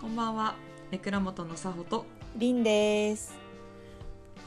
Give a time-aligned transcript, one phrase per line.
[0.00, 0.54] こんばんは、
[0.92, 2.06] エクラ元のさほと。
[2.34, 3.34] りんです。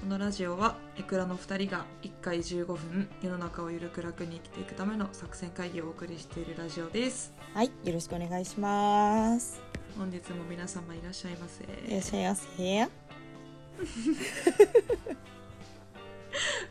[0.02, 7.36] このラジオはエクラの2人が1回15分世の中をゆるく楽に生きていくための作戦会議をお送りしているラジオです。
[7.54, 9.62] はい、よろしくお願いします。
[9.96, 11.64] 本日も皆様いらっしゃいませ。
[11.64, 12.90] いらっしゃいませ。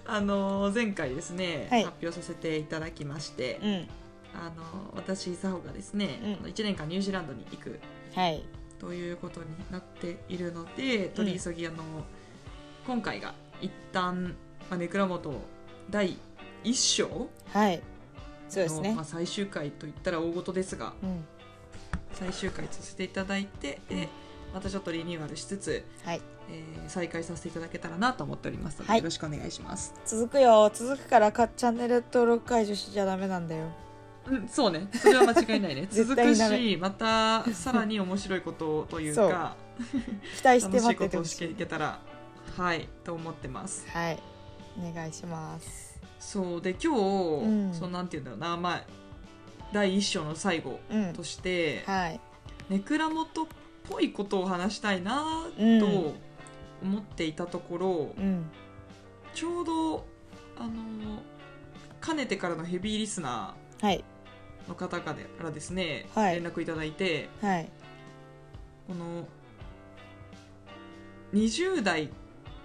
[0.07, 1.85] あの前回ですね、はい。
[1.85, 3.89] 発表させていただきまして、うん、
[4.35, 6.33] あの私サホがですね、うん。
[6.33, 7.79] あの1年間ニュージーランドに行く
[8.15, 8.45] はい、
[8.83, 11.77] ということになっているので取り急ぎあの、
[12.85, 14.35] 今回が一旦、
[14.69, 15.33] まあ、ネクラ元
[15.89, 16.19] 第
[16.65, 17.81] 1章はい。
[18.49, 19.05] そうですねのまあ、。
[19.05, 21.25] 最終回といったら大事ですがうん、
[22.13, 24.09] 最終回させていただいて、で
[24.53, 26.21] またちょっとリニューアルしつつ、はい。
[26.51, 29.95] えー再開させていただけたらなと思っておりますので、はいよろしくお願いします。
[30.05, 30.71] 続くよ。
[30.75, 33.71] 続くからかチャンネル登録解除しちゃダメなんだよ。
[34.27, 39.57] うん、そうねそれは間違いないね絶 続く対にダメしまたさらに面白いことというか
[40.37, 41.53] 期待して楽しい待っことをしてててほしい。
[41.53, 42.01] いけたら
[42.57, 44.19] はいと思ってますはい。
[44.79, 46.01] お願いします。
[46.19, 48.85] そうで今日、うんそのなんていうんだろうなまあ
[49.73, 51.25] 第一章の最後うんと。
[51.25, 52.21] して、はい。
[52.69, 53.47] ネクラ元っ
[53.89, 56.15] ぽいことを話したいなうんと
[56.83, 58.51] 思っていたところ、うん。
[59.35, 60.07] ちょうど
[60.59, 60.73] あの
[62.01, 64.05] かねてからのヘビーリスナはい。
[64.67, 67.69] ーの方からですね、はい連絡いただいてはい。
[68.89, 69.27] この
[71.33, 72.11] 20代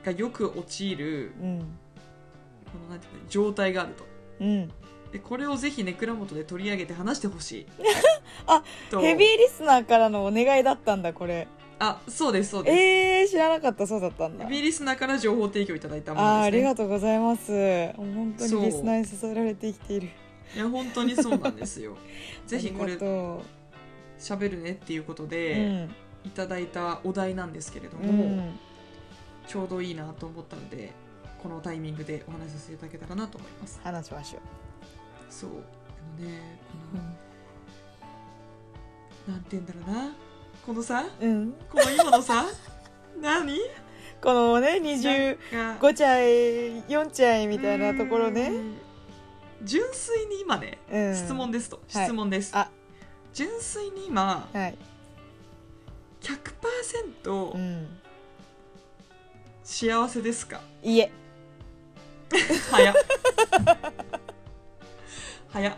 [0.03, 1.59] がよく陥るうん。
[1.59, 4.05] このなんていうの状態があると。
[4.41, 4.71] うん。
[5.11, 7.65] でこれをぜひネクラ元で取り上げて話してほしい
[8.45, 8.61] あ
[8.91, 11.47] とヘビーリスナーからのお願いだったんだ、これ。
[11.79, 14.51] あそうですそうです、えー、知らなかった、そうだったんだヘ。
[14.51, 17.93] ビーリスナーから情報提供いただいたもあーあのですねりがとうございます。
[17.95, 20.09] 本当にリスナーに支えられて生きている。
[20.55, 21.97] いや本当にそうなんですよ
[22.47, 22.95] ぜひこれ
[24.19, 25.27] 喋るねっていうことう。
[25.27, 25.87] で、
[26.25, 28.59] いただいたお題なんですけれどうも、ん。
[29.47, 30.91] ちょうどいいなと思ったので
[31.41, 34.39] このタイミングでお話しさせていただけたらなと思います話しましょ
[35.29, 35.53] そうあ
[36.21, 36.57] のね
[36.93, 36.97] う。
[36.97, 37.03] こ
[39.31, 40.13] の、なんて言うんだろうな
[40.65, 41.53] このさうん。
[41.69, 42.45] この今のさ
[43.21, 43.57] 何？
[44.21, 48.51] このね、25なんかちゃい、4ちゃいみたいなところね。
[49.61, 51.15] うん純粋に今ね、うん。
[51.15, 52.69] 質問ですとはい質問です、あ
[53.33, 54.77] 純粋に今はい。
[56.21, 57.87] 100%うん。
[59.63, 61.11] 幸せですか、いえ。
[62.71, 62.95] 早っ
[65.49, 65.73] 早っ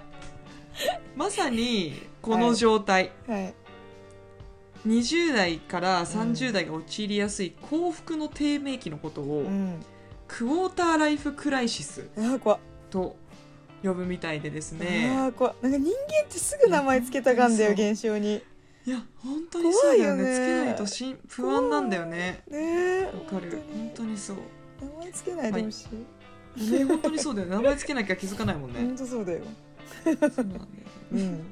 [1.16, 3.53] まさにこの状態、はい。
[4.88, 9.84] 20代から30代が陥りやすい幸福の低迷期のことを、うん。
[10.28, 13.16] クォーターライフクライシスあー怖っと
[13.84, 18.41] 呼ぶみたいでですあねー怖っなんか人間ってすぐ名前つけたがんだよ、現象に。
[18.85, 20.23] いや本当にそうだよね。
[20.23, 20.34] 怖いよね。
[20.34, 22.44] つけないとしん不安なんだよね。
[22.50, 22.57] ね。
[22.57, 23.06] え。
[23.06, 23.62] わかる。
[23.73, 24.38] 本当にそう。
[24.81, 25.88] 名前つけないでほし
[26.57, 26.72] い。
[26.72, 27.56] ね本当にそうだよね。
[27.56, 28.79] 名前つけなきゃ気づかないもんね。
[28.79, 29.41] 本当そうだよ。
[30.03, 30.57] そうなんだよね。
[31.12, 31.44] うん。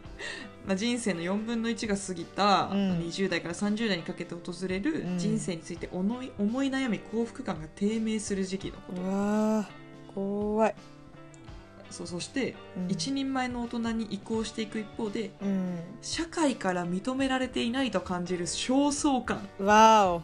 [0.66, 3.00] まあ、人生の4分の1が過ぎた、うん。
[3.00, 5.18] 20代から30代にかけて訪れるうん。
[5.18, 10.76] 人生について思い思い悩み幸福感が低迷する時期のこと、うわー怖い。
[11.90, 15.80] そうそして、うん一人前の大人に移行していく一方でうん。
[16.02, 20.22] 社会から認められていないと感じる焦燥感わ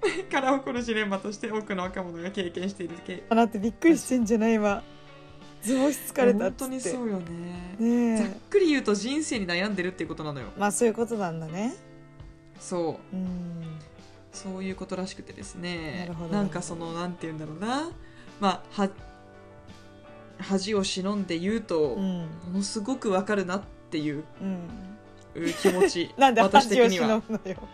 [0.32, 4.82] から起こるジレンマとして多くの若者が経験している系あなってびっくりしてんじゃない今。
[5.62, 6.52] 図星疲れたっ本。
[6.52, 8.28] 当にそうよねざっ。
[8.48, 11.74] くり言うと人生に悩んでるっていうことなのよまあそういうことなんだね。
[12.58, 13.78] そううん。
[14.32, 17.90] そういうことらしくてですねなるほどなんかそのなんて言うんだろうな
[18.38, 18.88] まあは
[20.40, 22.18] 恥を忍んで言うと、うん。
[22.20, 24.68] ものすごくわかるなっていううん。
[25.62, 27.68] 気持ち なんで私的恥を忍にはぶのよ。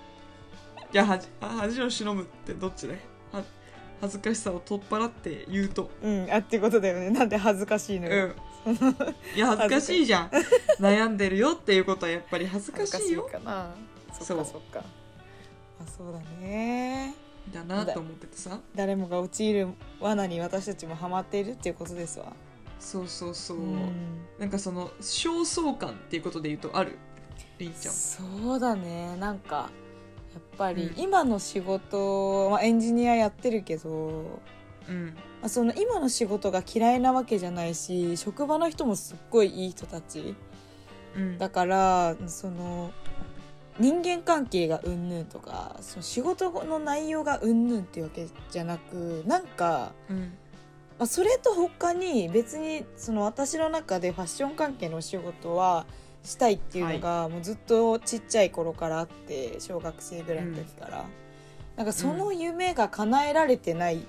[0.93, 3.00] いや恥あ恥を忍ぶってどっちだよ
[3.32, 3.43] は
[4.00, 7.10] 恥ずかしさを取っ払って言うとうん、あってことだよね。
[7.10, 8.26] なんで恥ずかしいのよ。
[8.26, 8.32] うん
[9.34, 10.31] いや 恥ずかしいじゃん
[10.81, 13.75] 悩んでるよっていうことはやっぱり恥ずかしいよかな。
[14.12, 14.82] そっかそっか。
[15.81, 17.14] あ、そうだね。
[17.52, 19.69] だなと思っててさ誰もが陥る
[20.00, 22.32] 罠に私たちもハマっているっていうことですわ。
[22.78, 23.93] そうそうそう、うん。
[24.38, 26.99] なんかその焦燥感っていうことで言うとある？
[27.58, 27.94] りんちゃん。
[27.94, 29.17] そうだね。
[29.17, 29.70] なんか。
[30.34, 31.00] やっぱりうん。
[31.00, 34.40] 今の仕事、まあ、エンジニアやってるけど、
[34.88, 35.06] うん。
[35.40, 40.34] まあ、その今の仕事が嫌いなわけじゃないし職場の人もすっごいいい人たち。
[41.17, 41.38] うん。
[41.38, 42.93] だからその
[43.79, 50.19] 人間関係がうんぬんとかその仕事の内容がうんぬんっていうわけじゃなくなんか、うん。
[50.19, 50.26] ま
[51.04, 55.87] あ、それと他に別にその私の中でファッション関係のお仕事は
[56.22, 61.04] したいっていうのがもうずっとちっちゃい頃からあって小学生ぐらいの時から、
[61.76, 64.04] なんかその夢が叶えられてない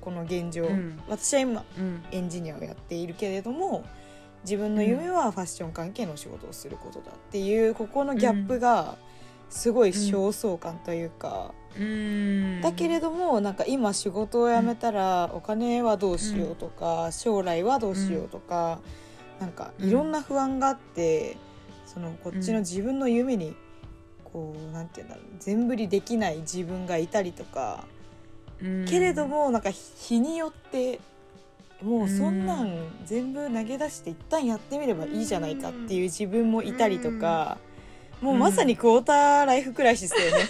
[0.00, 1.00] この現状、うん。
[1.08, 2.02] 私は今うん。
[2.10, 3.84] エンジニアをやっているけれども
[4.44, 8.96] 自分の夢はファッション関係の仕事をすることだっていうここのギャップが
[9.48, 11.61] すごい焦燥感というか、うん
[12.62, 18.80] だけれどもなんか今仕事を辞めたらお金はどうしようとか、将来はどうしようとか、
[19.40, 21.36] なんかいろんな不安があって、
[21.86, 23.54] そのこっちの自分の夢に
[24.24, 27.84] こうなんていうんだろう全振りできない自分がいたりとか、
[28.62, 28.84] うん。
[28.86, 31.00] けれどもなんか日によって
[31.82, 37.58] もうそんなん全部投げ出して一旦やってみればいいじゃないかっていう自分もいたりとか、
[38.22, 40.48] もうまさにクォーターライフクライシスだよね。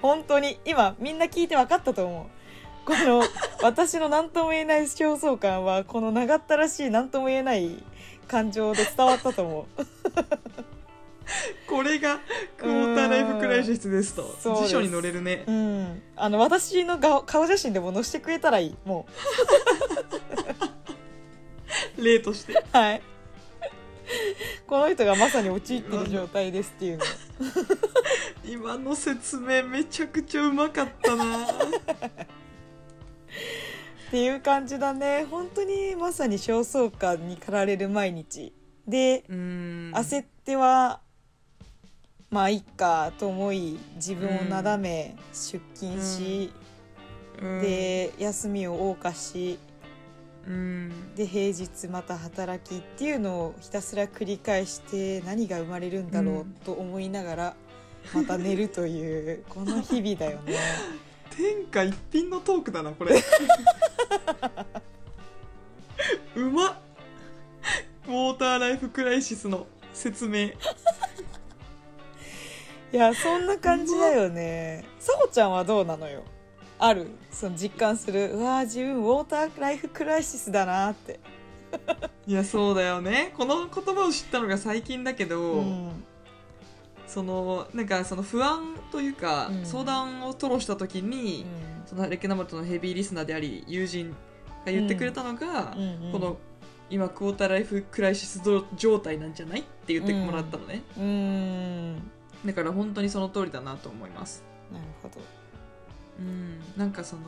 [0.00, 0.58] 本当に。
[0.64, 2.86] 今みんな聞いて分かったと思う。
[2.86, 3.22] この
[3.62, 7.82] 私の何とも言えない焦燥感はこの長ったらしい何とも言えない
[8.28, 9.86] 感情で伝わったと思う。
[11.68, 12.20] これが
[12.56, 14.38] クォーターライフクライシスですと。
[14.62, 15.44] 辞書に載れるね。
[15.46, 18.76] うん、あの私の顔顔写真でも載せてくれたらいい。
[18.86, 19.06] も
[21.98, 22.54] 例として。
[22.54, 23.02] うはい
[24.66, 27.04] この人がまさに陥ってる状態ですっていうの。
[28.48, 31.46] 今の説明めちゃくちゃうまかったな。
[31.46, 31.50] っ
[34.10, 35.26] ていう感じだね。
[35.30, 38.54] 本当にまさに焦燥感に駆られる毎日。
[38.86, 39.92] でうん。
[39.94, 41.00] 焦っては
[42.30, 46.52] まあいっかと思い自分をなだめ出勤し、
[47.40, 47.60] うん。
[47.60, 49.58] で休みを謳歌し
[50.46, 51.14] うん。
[51.14, 57.56] で平日また働きっていうのをひたすら繰り返して何が生まれるんだろううんと思いながら
[58.14, 60.54] また寝るというこの日々だよね。
[61.36, 63.16] 天下一品のトークだなこれ。
[66.36, 66.74] うまっ。
[68.06, 70.38] ウォーターライフクライシスの説明。
[70.38, 70.52] い
[72.92, 74.84] やそんな感じだよね。
[75.00, 76.22] さほちゃんはどうなのよ？
[76.78, 77.10] ある。
[77.30, 78.32] その実感する。
[78.32, 81.20] うわー自分ウォーターライフクライシスだなって。
[82.26, 83.32] いやそうだよね。
[83.36, 86.04] この言葉を知ったのが最近だけど、うん。
[87.06, 89.66] そのなんかその不安というか、うん。
[89.66, 91.46] 相談を吐露した時に、
[91.86, 94.10] そのレケナマトのヘビーリスナーであり友人
[94.64, 96.04] が言ってくれたのが、うんうん。
[96.06, 96.36] うんこの
[96.88, 98.40] 今クォーターライフクライシス
[98.76, 102.10] 状態なんじゃないって言ってもらったのね、うーん。
[102.44, 104.44] だから本当にその通りだなと思います。
[104.72, 105.20] なるほど。
[106.18, 106.58] うん。
[106.76, 107.22] なんかその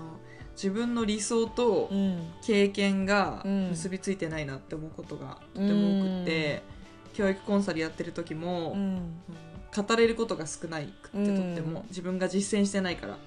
[0.54, 2.32] 自分の理想とうん。
[2.42, 3.68] 経験がうん。
[3.70, 6.62] 結びついてないなって思うことがとても多くて、
[7.14, 8.78] 教育コンサルやってる時も、うん。
[8.78, 9.22] うん
[9.76, 11.36] 語れることが少ないくってうん。
[11.36, 13.18] とっても自分が実践してないから、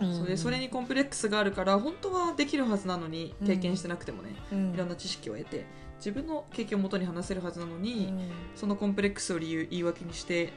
[0.00, 3.46] それそれにコンプレックスがあるから本当はできるはずなのにうん。
[3.46, 4.74] 経験してなくてもね、うん。
[4.74, 5.66] いろんな知識を得て
[5.98, 8.30] 自分の経験をもとに話せるはずなのに、うん。
[8.56, 10.52] そのコンプレックスを理由言い訳にして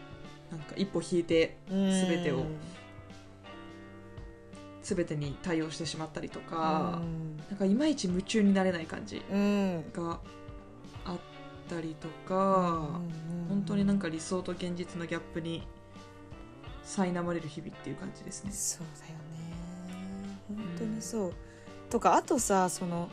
[0.50, 2.46] なんか一歩引いて全てを
[4.88, 7.02] 全てに対応してしまったりとか、
[7.50, 9.40] なんかいまいち夢中になれない感じうん。
[9.40, 9.44] う
[9.80, 10.20] んが
[11.04, 11.18] あっ
[11.70, 13.02] たりとか、
[13.50, 15.68] 本当になんか理想と現実のギャップに
[16.86, 18.52] 苛まれる日々っていう感じですね。
[18.54, 19.18] そうだよね。
[20.48, 21.34] 本当にそう、
[21.90, 23.10] とかあとさその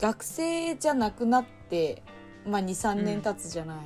[0.00, 2.02] 学生じゃなくなって、
[2.46, 3.78] まあ、23年経つじゃない、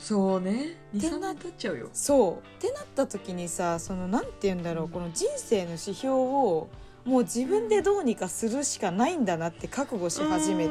[0.00, 0.76] そうね。
[0.94, 1.88] 23でな年経っちゃうよ。
[1.92, 2.56] そう。
[2.56, 4.90] ってなった時にさそのなんて言うんだろう、うん。
[4.90, 6.68] この人生の指標を
[7.04, 10.68] もう自分でどうにかするしかないんだなって覚悟し始め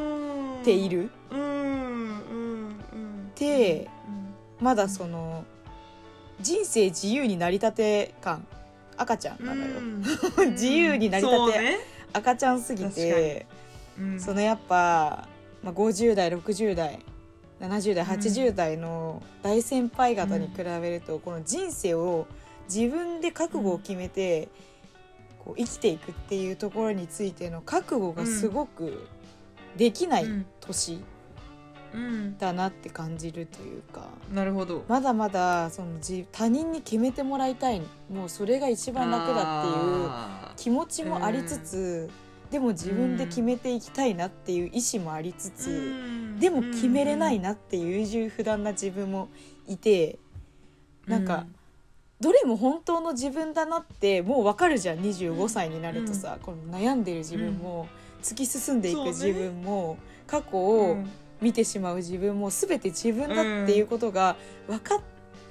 [0.63, 1.11] ている。
[1.31, 1.39] うん。
[1.39, 2.79] うん。
[2.91, 3.31] うん。
[3.35, 3.87] で
[4.59, 5.45] まだその
[6.41, 8.45] 人生自由になりたて感。
[8.97, 10.03] 赤ちゃんなのよ、うん。
[10.51, 11.79] 自由になりたて。
[12.11, 13.45] 赤ちゃんすぎて。
[13.97, 14.19] うん。
[14.19, 15.27] そのやっぱ、
[15.63, 16.99] まあ、50代60代
[17.59, 18.11] 70代うん。
[18.11, 22.27] 80代の大先輩方に比べると、この人生を
[22.73, 24.47] 自分で覚悟を決めて、
[25.43, 29.07] こう生きていくっていうところについての覚悟がすごく
[29.77, 30.45] できないうん。
[30.59, 31.01] 年
[31.93, 32.37] うん。
[32.37, 34.07] だなって感じるというか。
[34.33, 34.83] なるほど。
[34.87, 37.81] まだまだその自他人に決めてもらいたい。
[38.11, 42.09] もうそれが一番楽だっていうあ気持ちもありつつ、
[42.51, 49.29] でも自分で決めていきたいなっていう意思もありつーつ、うんでも決めれないなって優柔不断な自分も
[49.67, 50.17] いて
[51.07, 51.45] なんか
[52.21, 54.99] どれも本当の自分だなってもう分かるじゃん。
[54.99, 57.87] 25歳になるとさ、この悩んでる自分も、
[58.21, 61.01] 突き進んでいく自分も、過去うん。
[61.01, 61.05] を
[61.41, 64.35] 見てしまう自分も全て自分だっていうことが
[64.67, 65.01] 分かっ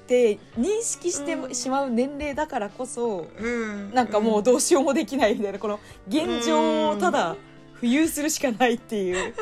[0.07, 3.95] て認識してしまう年齢だからこそ、うん。
[3.95, 7.37] なんかもうどうしようもできないみたいなこの現状をただ
[7.81, 9.35] 浮遊するしかないっていう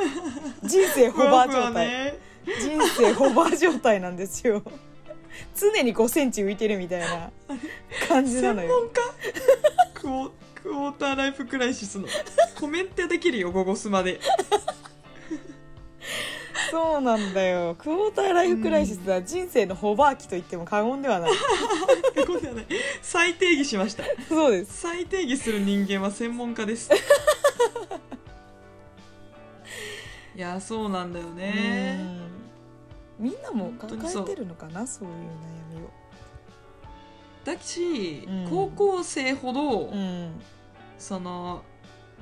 [0.64, 2.18] 人生ホバー状態、ね。
[2.60, 4.62] 人生ホバー状態なんですよ。
[5.54, 7.30] 常に5センチ浮いてるみたいな
[8.08, 8.68] 感じな専のよ。
[8.68, 9.02] 門家？
[9.94, 12.08] クォクォーターライフクライシスの。
[12.58, 14.20] コメントできるよゴゴスマで。
[16.70, 17.76] そうなんだよ。
[17.78, 21.30] クォーターライフクライシスは人生のホバー期と言っても過言ではない。
[22.26, 22.66] ここではない。
[23.02, 24.04] 再定義しました。
[24.28, 24.80] そうです。
[24.80, 26.90] 再定義する人間は専門家です
[30.36, 31.98] いやそうなんだよね。
[33.18, 33.24] うん。
[33.24, 35.90] みんなも本当にそう抱えてるのかなそういう悩みを。
[37.44, 38.46] だし、うん。
[38.50, 40.32] 高校生ほど、うん。
[40.98, 41.62] その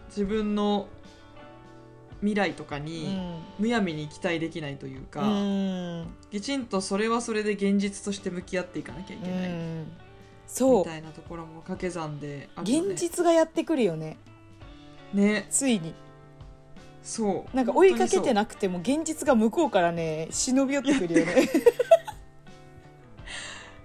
[0.09, 0.87] 自分の
[2.21, 3.42] 未来とかうに、ん。
[3.59, 6.06] むやみに期待できないというか、うん。
[6.30, 9.80] きちんとそれはそれで現実として向き合っていかなきゃいけない、うん。
[9.80, 9.87] み
[10.47, 10.85] そう。
[10.85, 12.49] たいなところも掛け算でね。
[12.62, 14.18] 現実がやってくるよね。
[15.12, 15.49] ね。
[15.50, 15.94] ついに
[17.04, 17.56] そう。
[17.56, 21.49] なんか追いかけてななくても現実が向こうからね忍び寄ってくるよね。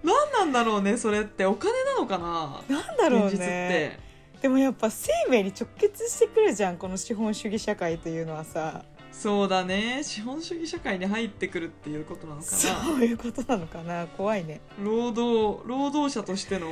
[0.02, 1.46] 何なんだろうねそれって。
[1.46, 2.64] お金なのかな？
[2.70, 4.00] なんだろう現実っね
[4.34, 4.42] て。
[4.44, 8.86] でもやっぱ生命に直結してくるじゃんこの資本主義社会というのはさ。
[9.12, 10.02] そうだね。
[10.02, 14.08] 資本主義社会に入ってくるっていうことなのかそういうことなのかな？
[14.08, 14.62] 怖いね。
[14.80, 16.68] な労働労働者としての。
[16.68, 16.72] う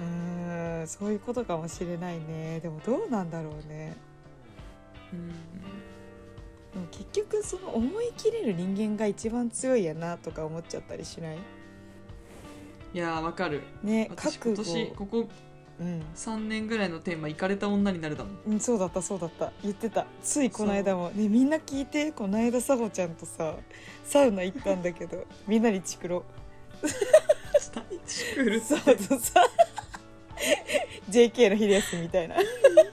[0.00, 2.60] ーんそういうことかもしれないね。
[2.60, 3.96] でもどうなんだろうね
[5.12, 5.28] うん。
[5.28, 11.38] でも結局その思い切れる人間が一番強いやなとか思っちゃったりしない？
[12.94, 13.62] いやーわかる。
[13.82, 14.56] ね覚悟。
[14.56, 15.28] 年ここ
[15.80, 16.02] うん。
[16.14, 18.38] 3年ぐらいのテーマ「イかれた女になる」だもん。
[18.46, 19.52] うん、そうだったそうだった。
[19.62, 20.06] 言ってた。
[20.22, 21.10] ついこの間も。
[21.10, 22.12] ねみんな聞いて。
[22.12, 23.56] この間さほちゃんとさ
[24.04, 26.24] サウナ行ったんだけど みんなにチクロ
[27.60, 29.46] 下にチクるそうとさ
[31.10, 32.36] JK の昼休みみたいな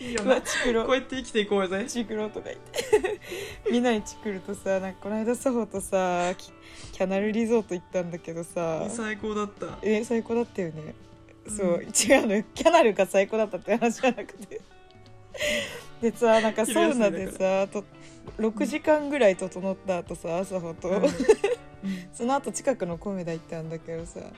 [0.00, 0.40] いいよな。
[0.40, 0.84] チクロ。
[0.86, 1.84] こうやって生きていこうぜ。
[1.86, 3.20] チクロとか言って。
[3.70, 6.52] みんなにチクるとさなんかこの間サホとさキ
[6.92, 8.86] キャナルリゾート行ったんだけどさ。
[8.88, 9.78] 最高だった。
[9.82, 10.94] え最高だったよね。
[11.48, 12.44] そう、うん違うのよ。
[12.54, 14.60] キャナルが最高だったって話じゃなくて。
[16.00, 17.84] でさなんかサウナでさと
[18.38, 21.02] 6時間ぐらい整った後さ朝穂と、うん。
[22.12, 24.20] その後近くのコメダ行ったんだけどさ。
[24.20, 24.32] うん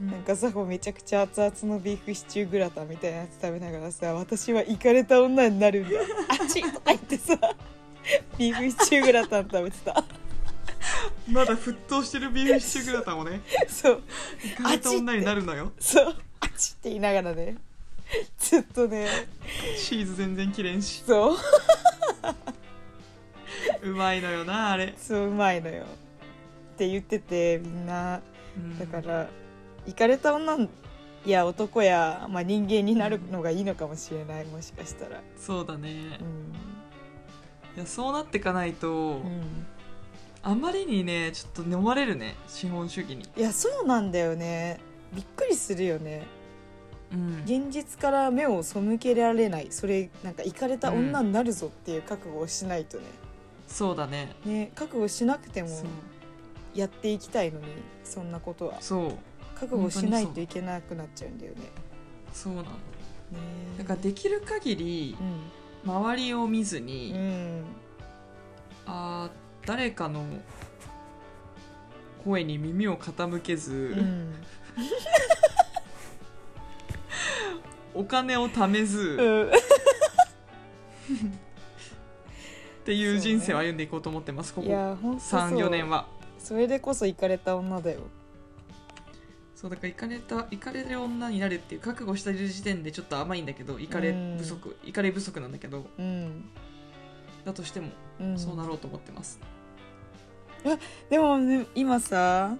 [0.00, 6.00] なんかさほめちゃくちゃ熱々のビーフシチューグラタンみたいなやつ食べながらさ私はイかれた女になるんだ
[6.40, 7.38] あっちとか言ってさ
[8.38, 10.04] ビーフシチューグラタン食べてた。
[11.30, 14.02] まだ沸騰してるビーフシチューグラタンをねそう。
[14.44, 15.72] イかれた女になるのよ。
[15.78, 16.16] そう。
[16.40, 17.56] あっちって言いながらね。
[18.38, 19.08] ずっとね。
[19.78, 21.02] チーズ全然切れんし。
[21.06, 21.36] そう。
[23.82, 25.84] うまいのよなあれ、そううまいのよ。
[26.74, 28.20] って言っててみんな。
[28.56, 28.78] うん。
[28.78, 29.28] だから
[29.86, 30.56] イかれた女
[31.26, 35.22] や男や、まあ、人間になるのがいいのかもしれないもしかしたら。
[35.36, 36.18] そうだね。
[36.20, 39.66] うん、いやそうなってかないと、うん、
[40.42, 43.28] あまりにねちょっと飲まれるね資本主義に。
[43.36, 44.80] いやそうなんだよね。
[45.14, 46.26] びっくりするよね。
[47.12, 47.42] うん。
[47.44, 49.68] 現実から目を背けられない。
[49.70, 53.04] それなんかイかれた女になるぞっていう覚悟をしないとね,、
[53.66, 54.36] そうだね。
[54.44, 55.70] ね覚悟しなくても
[56.74, 57.66] やっていきたいのに
[58.02, 58.82] そんなことは。
[58.82, 59.12] そう
[59.58, 61.70] 覚悟しないといけなくなっちゃうんだよね。
[62.32, 62.74] そうなのね。
[63.78, 65.16] だからできる限り
[65.84, 67.64] う周りを見ずに、ん、うん、
[68.86, 70.24] あー誰かの
[72.24, 74.34] 声に耳を傾けず、うん。
[77.94, 79.48] お金を貯めず、うん。
[79.48, 79.50] っ
[82.84, 85.40] ていう人生を歩んでいこうと思ってますこいこやほんとそう。
[85.40, 86.06] 34年は。
[86.38, 88.00] それでこそイかれた女だよ
[89.64, 96.44] そうだから行かれた行かれる女になるっていう覚悟してる時点でちょっと甘いんだけど行かれ不足行かれ不足なんだけどうん、
[97.46, 97.88] だとしても
[98.20, 99.40] うん、そうなろうと思ってます、
[101.08, 102.58] でも、ね、今さ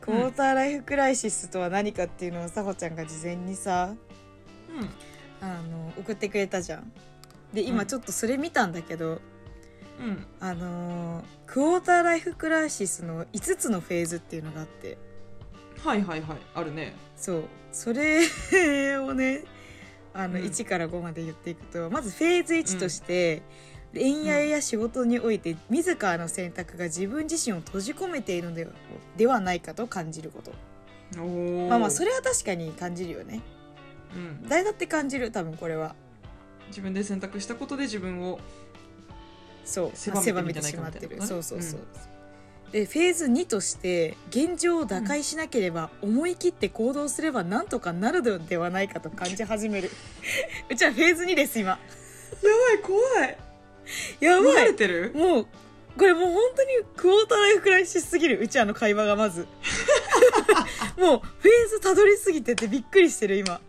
[0.00, 3.96] クォーターライフクライシスとは何かっていうのをさほちゃんが事前にさ
[5.40, 6.92] あの送ってくれたじゃん。
[7.52, 7.86] で今うん。
[7.86, 9.20] ちょっとそれ見たんだけど、
[10.00, 10.06] うん。
[10.06, 14.96] うんあのクォーターライフクライシスの5つのフェーズっていうのがあって
[15.78, 16.94] はいはいはいあるね。
[17.16, 17.44] そう。
[17.72, 18.20] それ
[18.98, 19.44] をね
[20.14, 20.46] あの、うん。
[20.46, 23.42] 1から5まで言っていくとまずフェーズ1として、
[23.92, 28.72] 恋愛や仕事において自らの選択が自分自身を閉じ込めているのでは
[29.16, 30.52] ではないかと感じること。
[31.20, 31.68] おー。
[31.68, 33.40] まあまあそれは確かに感じるよね。
[34.14, 35.94] うん、誰だって感じる多分これは。
[36.68, 38.38] 自分で選択したことで自分を
[39.64, 39.90] そう。
[39.94, 41.16] 狭狭めてしまってる。
[41.16, 41.80] ねそうそうそう、
[42.72, 49.90] でフェーズ2として現状を打開しなければ、思い切って行動すればなんとかなるのではないかと感じ始める。
[50.70, 51.70] うちはフェーズ2です今。
[51.70, 51.78] や
[52.42, 53.38] ばい怖い。
[54.20, 54.72] やばい。
[55.14, 55.46] もう
[55.96, 58.40] これもう本当にクォーターライフクライシスすぎる。
[58.40, 59.46] うちらの会話がまず。
[60.98, 63.60] もうフェーズたどりすぎててびっくりしてる今。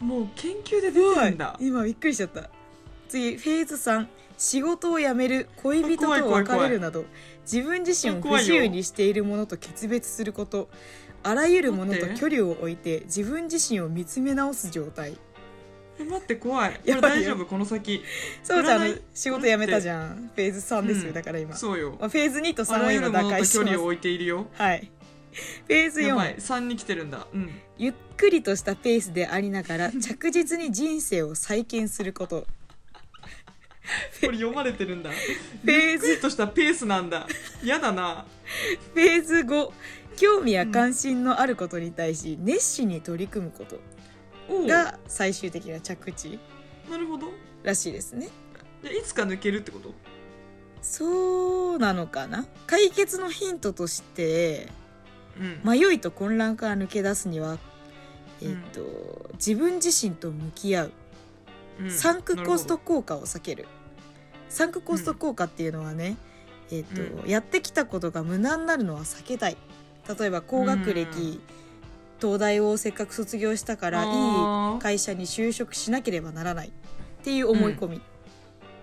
[0.00, 1.56] もう研究で出てるんだ。
[1.60, 2.50] 今びっくりしちゃった。
[3.08, 5.48] 次フェーズ3仕事を辞める。
[5.62, 7.06] 恋人と別れるなど
[7.50, 10.68] 自分自身を不自由にしているものと決別すること。
[11.22, 15.16] あらゆるものと距離を置いて自分自身を見つめ直す状態。
[15.98, 16.74] え待って怖い。
[16.74, 17.46] これ大丈夫？
[17.46, 18.02] この先。
[18.42, 20.30] そうじゃん仕事辞めたじゃん。
[20.34, 21.14] フェーズ3ですよ、うん。
[21.14, 21.96] だから今、そうよ。
[21.98, 24.46] まあ、フェーズ2とあ3は今打開して距離を置いているよ。
[24.52, 24.90] はい。
[25.66, 26.36] フェーズ4やばい。
[26.36, 27.26] 3に来てるんだ。
[27.32, 27.50] うん。
[27.78, 32.42] ゆっくりとしたペースでありながら着実に人生を再建すること。
[32.42, 32.46] こ
[34.22, 35.10] れ読まれてるんだ。
[35.10, 37.26] フェーゆっくりとしたペースなんだ。
[37.62, 38.24] やだな。
[38.94, 39.70] フェーズ5
[40.16, 43.78] 興味や関心のあることに対し熱心に取り組むこと。
[44.66, 46.38] が最終的な着地。
[46.90, 47.32] なるほど。
[47.62, 48.28] らしいですね。
[48.82, 49.92] じゃあいつか抜けるってこと？
[50.82, 52.46] そうなのかな。
[52.66, 54.68] 解決のヒントとして
[55.38, 55.70] うん。
[55.70, 57.58] 迷いと混乱から抜け出すには
[58.42, 60.92] えっ、と、自分自身と向き合う。
[61.80, 61.90] うん。
[61.90, 63.66] サンクコスト効果を避ける
[64.48, 66.16] サンクコスト効果っていうのはね、
[66.70, 69.56] えっとうやってきたことが無駄になるのは避けたい。
[70.18, 71.40] 例えば高学歴、うん。
[72.20, 76.68] 東大をせっかく卒業したからいい会社に就職しなければならない。
[76.68, 76.70] っ
[77.22, 78.00] ていう思い込み、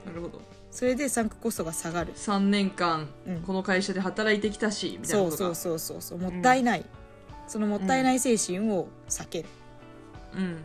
[0.05, 0.41] なるほど。
[0.69, 2.13] それでサンクコストが下がる。
[2.13, 3.41] 3年間うん。
[3.41, 6.31] この会社で働いてきたしみたいなことがそうそうそうそうそう。
[6.31, 6.85] もったいない、
[7.47, 9.49] そのもったいない精神を避ける、
[10.35, 10.57] うん。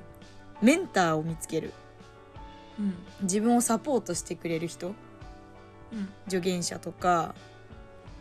[0.61, 1.69] メンターを見つける。
[1.69, 1.88] うん
[3.23, 4.89] 自分をサポートしてくれる人。
[5.93, 6.09] うん。
[6.29, 7.35] 助言者とか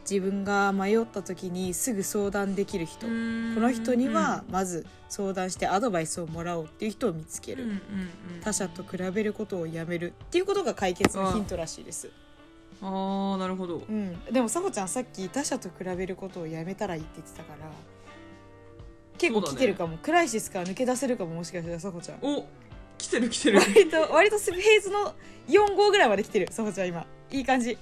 [0.09, 7.81] 自分が迷った時にすぐ相談できる人、この人にはまず相談してアドバイスをもらおうっていう人を見つける、うんうんうん
[8.41, 12.09] 他者と比べることをやめるっていうことが解決のヒントらしいです、
[12.81, 13.83] ああなるほど。
[13.89, 17.69] うん、でもさほちゃんさっき他者と比べることをやめたらいいって言ってたから
[19.17, 22.19] 結構来てるかも、クライシスから抜け出せるかももしかしたらさほちゃん。
[22.21, 22.45] お
[22.97, 23.59] 来てる来てる。
[23.59, 25.13] 割と割とフェーズの
[25.47, 26.47] 4号ぐらいまで来てる。
[26.51, 27.05] さほちゃん今。
[27.31, 27.77] いい感じ。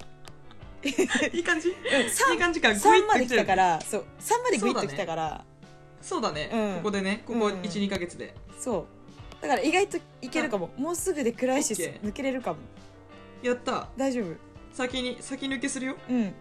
[0.82, 0.88] い
[1.40, 1.68] い感じ？
[1.68, 1.74] いい
[2.34, 2.68] 3感じか。
[2.68, 5.44] 3まで来たからそう3までグイッと来たから。
[6.02, 6.50] そうだね。
[6.52, 6.74] うん。
[6.76, 7.60] ここでねここうん。
[7.60, 8.34] 12ヶ月で。
[8.58, 8.86] そ
[9.40, 9.42] う。
[9.42, 10.70] だから意外といけるかも。
[10.76, 12.58] もうすぐでクライシス抜けれるかも。
[13.42, 13.88] やった。
[13.96, 14.26] 大丈夫。
[14.72, 15.96] 先に先抜けするよ。
[16.08, 16.34] うん。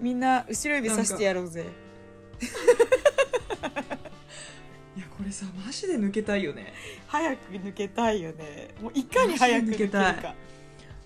[0.00, 1.64] みんな後ろ指さしてやろうぜ
[5.34, 6.72] さマジで抜けたいよね。
[7.08, 8.68] 早く抜けたいよね。
[8.80, 10.34] もういかに早く抜けるマジで抜けか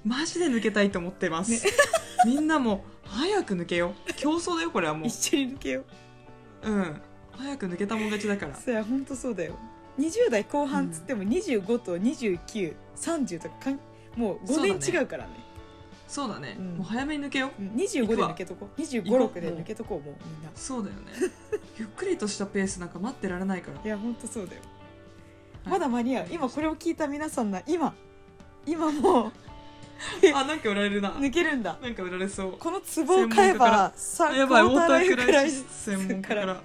[0.05, 1.61] マジで抜けたいと思ってます、ね。
[2.27, 4.13] みんなも早く抜けよう。
[4.15, 5.85] 競争だよこれはも一緒に抜けよ
[6.63, 6.71] う。
[6.71, 7.01] ううん。
[7.33, 8.55] 早く抜けたもん勝ちだから。
[8.55, 9.59] そや本当そうだよ。
[9.99, 13.81] 20代後半っつっても25と2930とかかん
[14.15, 14.81] もう5そうだね。
[14.81, 15.31] 年違うからね
[16.09, 16.67] そうだね、うん。
[16.79, 17.63] もう早めに抜けよう。
[17.63, 17.69] うん。
[17.73, 18.81] 25で抜けとこう。
[18.81, 19.39] 2 5行こう。
[19.39, 20.51] 6で抜けとこうもうみんな。
[20.55, 21.13] そうだよね。
[21.79, 23.81] ゆっくりとしたペースなんか待ってられないから。
[23.85, 24.63] いや本当そうだよ、
[25.65, 25.73] はい。
[25.73, 26.27] まだ間に合う。
[26.31, 27.95] 今これを聞いた皆さんな今。
[28.65, 29.33] 今も
[30.35, 31.11] あなんか売られるな。
[31.11, 31.79] う抜けるんだ。
[31.83, 32.57] なんか売られそう。
[32.59, 35.65] このツボを買えばさやばいウォーターククライシス。
[35.69, 36.63] ス専門家から。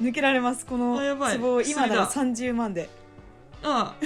[0.00, 0.64] 抜けられます。
[0.64, 1.32] このあやばい。
[1.32, 2.88] ツボを今なら薬30万で。
[3.62, 3.96] あ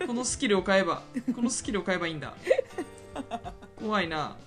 [0.00, 0.06] あ。
[0.06, 1.02] このスキルを買えば。
[1.34, 2.34] このスキルを買えばいいんだ
[3.78, 4.36] 怖いな。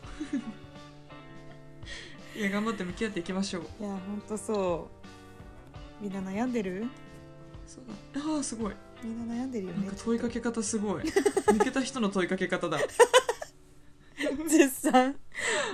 [2.36, 3.64] いや頑張って向き合っていきましょう。
[3.80, 4.90] いや本当そ
[6.02, 6.04] う。
[6.04, 6.86] みんな悩んでる？
[7.68, 8.22] そうだ。
[8.36, 8.74] ああすごい。
[9.04, 9.86] みんな悩んでるよね。
[9.86, 11.04] なんか問いかけ方すごい。
[11.48, 12.80] 抜けた人の問いかけ方だ。
[14.48, 15.16] 絶賛。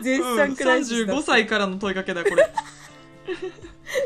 [0.02, 2.52] 絶うん賛クライシスだ35歳からの問いかけだこれ。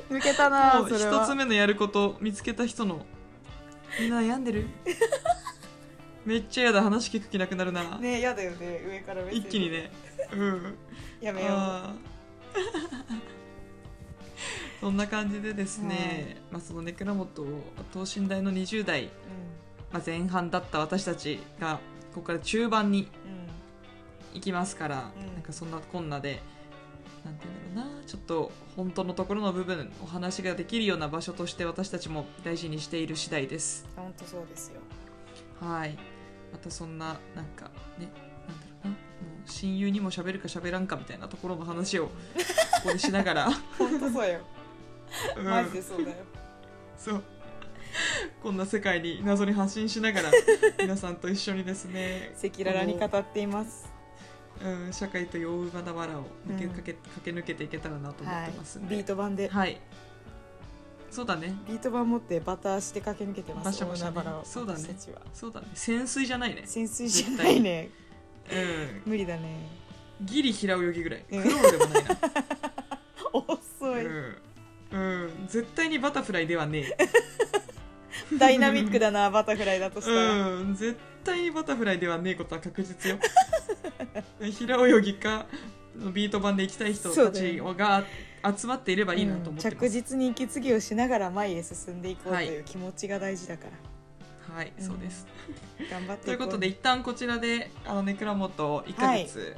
[0.09, 1.23] 抜けたなもうそれは。
[1.23, 3.05] 一つ目のやること見つけた人の。
[3.99, 4.67] みんな悩んでる？
[6.29, 6.83] めっちゃやだ。
[6.83, 8.83] 話聞く気なくなるな、ねやだよね。
[8.87, 9.91] 上から目線一気にね。
[10.31, 10.75] うん。
[11.19, 11.49] やめよう。
[11.53, 13.19] あー。
[14.79, 17.43] そんな感じでですね、まあ、そのネクラモト
[17.91, 19.09] 等身大の20代、
[19.91, 21.79] まあ、前半だった私たちが
[22.13, 23.07] ここから中盤に
[24.35, 25.33] 行きますから、うん。
[25.33, 26.43] なんかそんなこんなで
[27.25, 33.87] なんていうんだろうなちょっと本当のところの部分お話ができるような場所として私たちも大事にしている次第です。
[33.97, 34.81] うん本当そうですよ。
[35.59, 35.97] はい
[36.51, 38.09] またそんななんかね
[38.47, 38.89] なんだろうな。
[38.89, 38.95] も
[39.45, 42.11] う親友にも喋るか喋らんかみたいなところの話をこ
[42.85, 44.39] こでしながら、本当そうよ。
[45.37, 45.45] うん。
[45.45, 46.17] マジでそうだよ。
[46.97, 47.23] そう。
[48.43, 50.31] こんな世界に謎に発信しながら
[50.79, 53.91] 皆さんと一緒にですね赤裸々に語っています。
[54.63, 59.47] うん、社会という大海原を抜けかけ,、駆け抜けていけたらなと思はいってますんで、ビート版で。
[59.47, 59.79] はい
[61.11, 61.55] そうだね。
[61.67, 64.41] ビート版持ってバターして駆け抜けてますバシャバシャね。
[64.43, 64.79] そうだね。
[65.33, 65.67] そうだね。
[65.73, 66.63] 潜水じゃないね。
[66.65, 67.89] 潜水じゃないね。
[68.51, 69.11] うん。
[69.11, 69.67] 無理だね。
[70.21, 71.25] ギリ平泳ぎぐらい。
[71.29, 71.43] クうん。
[71.43, 72.09] ロールでもないな。
[73.33, 74.35] 遅い、うん、
[74.91, 76.95] うん、絶対にバタフライではね
[78.37, 80.75] ダイナミックだなバタフライだとしえたら、うん。
[80.75, 83.19] 絶対にバタフライではねえことは確実よ。
[84.41, 85.45] 平泳ぎか
[86.13, 88.03] ビート板で行きたい人たちが
[88.57, 92.47] 集まっていればいいなと思ってうんます、着実に息継ぎをしながら前へ進んでいこうとはい。
[92.47, 93.65] いう気持ちが大事だか
[94.49, 94.83] ら、はい、うん。
[94.83, 95.27] そうです。
[95.89, 99.55] 頑張ってということでい一旦こちらであのネクラモト1ヶ月、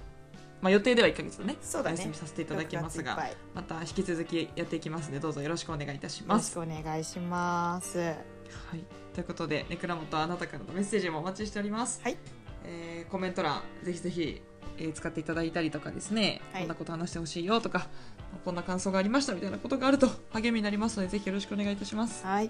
[0.61, 1.95] まあ予定では1ヶ月ねそうだね。
[1.95, 3.31] お休みさせていただきますが6月いっぱい。
[3.31, 6.55] よまた引き続きやっていきますのでどうぞよろしくお願いいたします。
[6.55, 7.99] ろしくお願いします。
[7.99, 8.13] は
[8.75, 12.17] い、ということでネクラモトあなたからのメッセージもお待ちしております、はい。
[12.65, 14.41] えーコメント欄ぜひぜひ、
[14.81, 16.61] えー使っていただいたりとかですね、はい。
[16.63, 17.87] こんなこと話してほしいよとか
[18.43, 22.25] こんな感想がありましたみたいなことがあると励みになりますのでぜひよろしくお願いいたします。
[22.25, 22.49] はい。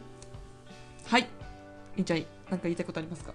[1.05, 1.27] はい。
[1.97, 3.33] りんちゃんなんか言いたいことありますか？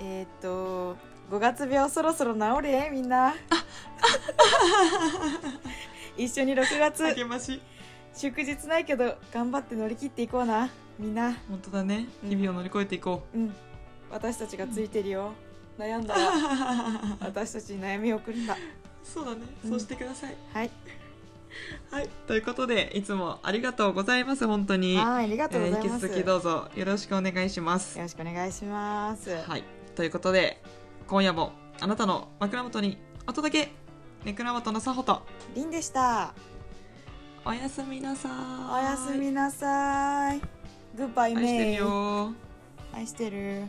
[0.00, 0.96] えーっと
[1.30, 2.88] 5月病そろそろ治れ？
[2.92, 3.34] みんな。
[6.16, 7.02] 一緒に6月。
[7.14, 7.60] 励まし。
[8.14, 10.70] 祝日ないけど頑張って乗り切っていこうな。
[10.98, 11.32] みんな。
[11.48, 12.06] 本当だね。
[12.24, 13.54] うん日々を乗り越えていこうん。
[14.10, 15.32] 私たちがついてるよ
[15.78, 16.32] 悩んだらう、
[17.24, 18.56] 私たちに悩みを送るんだ。
[19.04, 19.70] そうだね、うん。
[19.70, 20.36] そうしてください。
[20.52, 20.70] はい。
[21.90, 22.08] はい。
[22.26, 24.46] ということでいつもありがとうございます。
[24.46, 26.68] 本当に、はいありがとうございます、えー引き続きどうぞ。
[26.74, 27.96] よろしくお願いします。
[27.96, 29.30] よろしくお願いします。
[29.30, 29.64] はい、
[29.94, 30.60] ということで
[31.06, 33.88] 今夜もあなたの枕元にお届け。
[34.24, 35.22] 枕元のさほと。
[35.54, 36.34] りんでした。
[37.44, 38.84] おやすみなさーい。
[38.84, 40.40] おやすみなさい。
[40.96, 42.34] グッバイ愛してるメイよー。
[42.92, 43.68] 愛してる